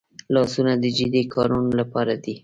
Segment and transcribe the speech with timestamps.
[0.33, 2.35] لاسونه د جدي کارونو لپاره دي